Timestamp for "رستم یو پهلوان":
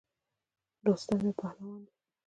0.87-1.81